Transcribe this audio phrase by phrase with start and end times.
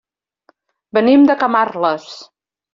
[0.99, 2.11] Venim de Camarles.